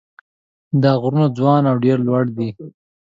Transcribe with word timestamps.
دا 0.81 0.91
غرونه 1.01 1.27
ځوان 1.37 1.63
او 1.71 1.75
ډېر 1.85 1.97
لوړ 2.07 2.23
دي. 2.37 2.49